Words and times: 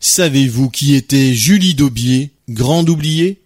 Savez-vous 0.00 0.70
qui 0.70 0.94
était 0.94 1.34
Julie 1.34 1.74
Daubier, 1.74 2.30
grande 2.48 2.88
oubliée? 2.88 3.40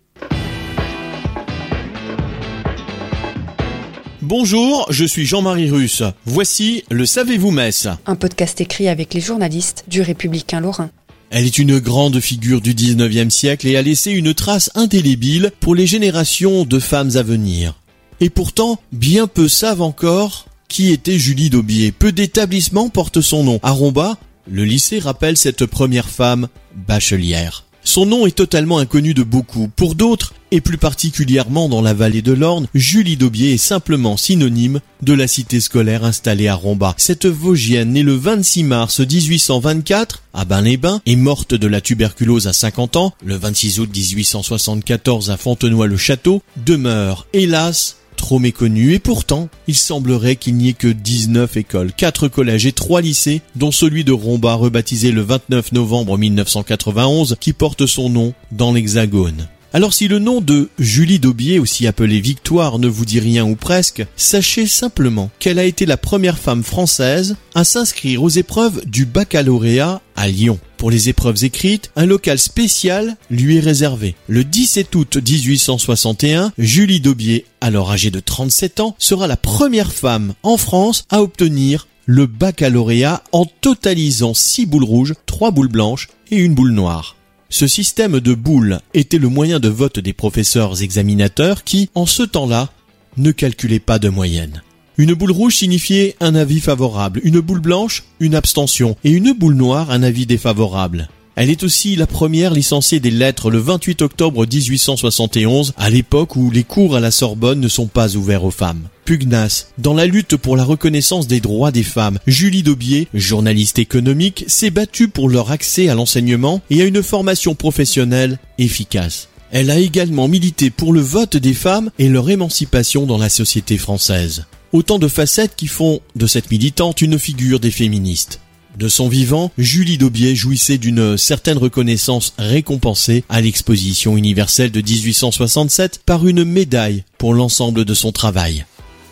Bonjour, 4.21 4.87
je 4.91 5.07
suis 5.07 5.25
Jean-Marie 5.25 5.71
Russe. 5.71 6.03
Voici 6.27 6.85
le 6.91 7.07
Savez-vous 7.07 7.53
Metz 7.53 7.89
un 8.05 8.17
podcast 8.17 8.61
écrit 8.61 8.89
avec 8.89 9.15
les 9.15 9.23
journalistes 9.23 9.85
du 9.89 10.03
Républicain 10.03 10.61
Lorrain. 10.61 10.91
Elle 11.31 11.47
est 11.47 11.59
une 11.59 11.79
grande 11.79 12.21
figure 12.21 12.61
du 12.61 12.75
19e 12.75 13.31
siècle 13.31 13.67
et 13.67 13.79
a 13.79 13.83
laissé 13.83 14.11
une 14.11 14.35
trace 14.35 14.71
indélébile 14.75 15.53
pour 15.59 15.75
les 15.75 15.87
générations 15.87 16.67
de 16.67 16.79
femmes 16.79 17.17
à 17.17 17.23
venir. 17.23 17.81
Et 18.21 18.29
pourtant, 18.29 18.79
bien 18.93 19.27
peu 19.27 19.49
savent 19.49 19.81
encore 19.81 20.45
qui 20.69 20.93
était 20.93 21.19
Julie 21.19 21.49
Daubier. 21.49 21.93
Peu 21.93 22.13
d'établissements 22.13 22.91
portent 22.91 23.23
son 23.23 23.43
nom. 23.43 23.59
À 23.63 23.71
Romba, 23.71 24.19
le 24.51 24.65
lycée 24.65 24.99
rappelle 24.99 25.37
cette 25.37 25.67
première 25.67 26.09
femme 26.09 26.49
bachelière. 26.75 27.65
Son 27.85 28.07
nom 28.07 28.27
est 28.27 28.37
totalement 28.37 28.79
inconnu 28.79 29.13
de 29.13 29.25
beaucoup. 29.25 29.69
Pour 29.75 29.97
d'autres, 29.97 30.35
et 30.53 30.61
plus 30.61 30.79
particulièrement 30.79 31.69
dans 31.69 31.83
la 31.83 31.95
vallée 31.95 32.23
de 32.23 32.33
l'Orne, 32.33 32.69
Julie 32.75 33.17
Daubier 33.17 33.55
est 33.55 33.59
simplement 33.59 34.17
synonyme 34.17 34.81
de 35.01 35.15
la 35.15 35.27
cité 35.27 35.61
scolaire 35.61 36.05
installée 36.05 36.47
à 36.47 36.55
Romba. 36.55 36.95
Cette 36.97 37.27
Vosgienne, 37.27 37.93
née 37.93 38.03
le 38.03 38.15
26 38.15 38.65
mars 38.65 39.01
1824 39.01 40.23
à 40.33 40.45
Bain-les-Bains, 40.45 41.01
est 41.07 41.17
morte 41.17 41.55
de 41.55 41.67
la 41.67 41.81
tuberculose 41.81 42.47
à 42.47 42.53
50 42.53 42.97
ans, 42.97 43.15
le 43.25 43.37
26 43.37 43.81
août 43.81 43.91
1874 43.93 45.31
à 45.31 45.37
Fontenoy-le-Château, 45.37 46.43
demeure, 46.65 47.27
hélas, 47.33 47.97
trop 48.23 48.39
méconnue 48.39 48.95
et 48.95 49.01
pourtant, 49.01 49.49
il 49.67 49.75
semblerait 49.75 50.37
qu'il 50.37 50.55
n'y 50.55 50.69
ait 50.69 50.75
que 50.75 50.87
19 50.87 51.57
écoles, 51.57 51.93
4 51.93 52.29
collèges 52.29 52.67
et 52.67 52.73
3 52.73 53.01
lycées, 53.01 53.43
dont 53.57 53.73
celui 53.73 54.05
de 54.05 54.13
Romba 54.13 54.55
rebaptisé 54.55 55.11
le 55.11 55.23
29 55.23 55.73
novembre 55.73 56.17
1991 56.17 57.37
qui 57.41 57.53
porte 57.53 57.85
son 57.87 58.09
nom 58.09 58.33
dans 58.53 58.73
l'Hexagone. 58.73 59.49
Alors 59.75 59.93
si 59.93 60.07
le 60.07 60.21
nom 60.21 60.41
de 60.41 60.69
Julie 60.79 61.19
Daubier, 61.19 61.59
aussi 61.59 61.87
appelée 61.89 62.21
Victoire, 62.21 62.79
ne 62.79 62.87
vous 62.87 63.05
dit 63.05 63.21
rien 63.21 63.45
ou 63.45 63.57
presque, 63.57 64.07
sachez 64.17 64.67
simplement 64.67 65.31
qu'elle 65.41 65.59
a 65.59 65.65
été 65.65 65.85
la 65.85 65.97
première 65.97 66.39
femme 66.39 66.63
française 66.63 67.37
à 67.55 67.65
s'inscrire 67.65 68.23
aux 68.23 68.29
épreuves 68.29 68.83
du 68.87 69.05
baccalauréat 69.05 70.01
à 70.15 70.29
Lyon. 70.29 70.61
Pour 70.83 70.91
les 70.91 71.09
épreuves 71.09 71.45
écrites, 71.45 71.93
un 71.95 72.07
local 72.07 72.41
spécial 72.41 73.17
lui 73.31 73.59
est 73.59 73.61
réservé. 73.61 74.17
Le 74.27 74.43
17 74.43 74.93
août 74.97 75.17
1861, 75.17 76.53
Julie 76.59 76.99
Daubier, 76.99 77.47
alors 77.61 77.93
âgée 77.93 78.11
de 78.11 78.19
37 78.19 78.81
ans, 78.81 78.97
sera 78.99 79.29
la 79.29 79.37
première 79.37 79.93
femme 79.93 80.35
en 80.43 80.57
France 80.57 81.05
à 81.09 81.23
obtenir 81.23 81.87
le 82.07 82.27
baccalauréat 82.27 83.23
en 83.31 83.45
totalisant 83.45 84.35
6 84.35 84.67
boules 84.67 84.83
rouges, 84.83 85.15
3 85.27 85.53
boules 85.53 85.69
blanches 85.69 86.09
et 86.33 86.39
une 86.39 86.57
boule 86.57 86.73
noire. 86.73 87.15
Ce 87.49 87.69
système 87.69 88.19
de 88.19 88.35
boules 88.35 88.81
était 88.93 89.19
le 89.19 89.29
moyen 89.29 89.61
de 89.61 89.69
vote 89.69 90.01
des 90.01 90.13
professeurs 90.13 90.83
examinateurs 90.83 91.63
qui, 91.63 91.91
en 91.95 92.07
ce 92.07 92.25
temps-là, 92.25 92.71
ne 93.17 93.31
calculaient 93.31 93.79
pas 93.79 94.01
de 94.01 94.09
moyenne. 94.09 94.63
Une 94.99 95.15
boule 95.15 95.33
rouge 95.33 95.57
signifiait 95.57 96.17
un 96.21 96.35
avis 96.35 96.61
favorable, 96.61 97.21
une 97.25 97.41
boule 97.41 97.61
blanche, 97.61 98.05
une 98.21 98.35
abstention, 98.35 98.97
et 99.05 99.11
une 99.11 99.33
boule 99.33 99.55
noire, 99.55 99.91
un 99.91 100.03
avis 100.03 100.27
défavorable. 100.27 101.09
Elle 101.35 101.49
est 101.49 101.63
aussi 101.63 101.97
la 101.97 102.07
première 102.07 102.53
licenciée 102.53 103.01
des 103.01 103.11
lettres 103.11 103.51
le 103.51 103.59
28 103.59 104.03
octobre 104.03 104.47
1871, 104.47 105.73
à 105.79 105.89
l'époque 105.89 106.37
où 106.37 106.51
les 106.51 106.63
cours 106.63 106.95
à 106.95 107.01
la 107.01 107.11
Sorbonne 107.11 107.59
ne 107.59 107.69
sont 107.69 107.87
pas 107.87 108.17
ouverts 108.17 108.45
aux 108.45 108.51
femmes. 108.51 108.83
Pugnace, 109.07 109.69
dans 109.79 109.95
la 109.95 110.05
lutte 110.05 110.37
pour 110.37 110.59
la 110.59 110.65
reconnaissance 110.65 111.27
des 111.27 111.41
droits 111.41 111.73
des 111.73 111.85
femmes, 111.85 112.19
Julie 112.27 112.63
Daubier, 112.63 113.09
journaliste 113.15 113.79
économique, 113.79 114.45
s'est 114.47 114.71
battue 114.71 115.09
pour 115.09 115.31
leur 115.31 115.51
accès 115.51 115.89
à 115.89 115.95
l'enseignement 115.95 116.61
et 116.69 116.83
à 116.83 116.85
une 116.85 117.03
formation 117.03 117.55
professionnelle 117.55 118.39
efficace. 118.59 119.29
Elle 119.53 119.71
a 119.71 119.79
également 119.79 120.29
milité 120.29 120.69
pour 120.69 120.93
le 120.93 121.01
vote 121.01 121.39
des 121.39 121.55
femmes 121.55 121.91
et 121.99 122.09
leur 122.09 122.29
émancipation 122.29 123.07
dans 123.07 123.19
la 123.19 123.31
société 123.31 123.79
française. 123.79 124.45
Autant 124.73 124.99
de 124.99 125.09
facettes 125.09 125.55
qui 125.55 125.67
font 125.67 126.01
de 126.17 126.27
cette 126.27 126.51
militante 126.51 127.03
une 127.03 127.19
figure 127.19 127.61
des 127.61 127.71
féministes. 127.71 128.41
De 128.79 128.89
son 128.89 129.07
vivant, 129.07 129.51
Julie 129.59 129.99
Daubier 129.99 130.35
jouissait 130.35 130.79
d'une 130.79 131.19
certaine 131.19 131.59
reconnaissance 131.59 132.33
récompensée 132.39 133.23
à 133.29 133.43
l'exposition 133.43 134.17
universelle 134.17 134.71
de 134.71 134.81
1867 134.81 136.01
par 136.07 136.27
une 136.27 136.45
médaille 136.45 137.05
pour 137.19 137.35
l'ensemble 137.35 137.85
de 137.85 137.93
son 137.93 138.13
travail. 138.13 138.65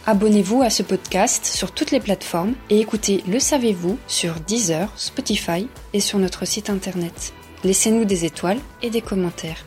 Abonnez-vous 0.06 0.62
à 0.62 0.70
ce 0.70 0.82
podcast 0.82 1.44
sur 1.44 1.72
toutes 1.72 1.90
les 1.90 2.00
plateformes 2.00 2.54
et 2.70 2.80
écoutez 2.80 3.22
Le 3.28 3.38
Savez-vous 3.38 3.98
sur 4.06 4.36
Deezer, 4.40 4.90
Spotify 4.96 5.66
et 5.92 6.00
sur 6.00 6.18
notre 6.18 6.46
site 6.46 6.70
internet. 6.70 7.34
Laissez-nous 7.64 8.06
des 8.06 8.24
étoiles 8.24 8.60
et 8.82 8.88
des 8.88 9.02
commentaires. 9.02 9.66